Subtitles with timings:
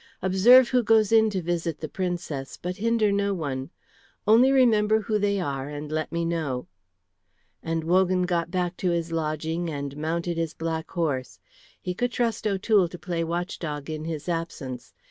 [0.23, 3.69] Observe who goes in to visit the Princess, but hinder no one.
[4.25, 6.65] Only remember who they are and let me know."
[7.61, 11.37] And Wogan got back to his lodging and mounted his black horse.
[11.79, 14.95] He could trust O'Toole to play watchdog in his absence.